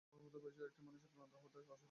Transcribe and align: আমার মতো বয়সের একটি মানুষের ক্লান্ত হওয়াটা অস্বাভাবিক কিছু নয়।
আমার 0.09 0.19
মতো 0.25 0.37
বয়সের 0.43 0.67
একটি 0.69 0.81
মানুষের 0.89 1.11
ক্লান্ত 1.13 1.33
হওয়াটা 1.33 1.41
অস্বাভাবিক 1.47 1.63
কিছু 1.65 1.75
নয়। 1.77 1.79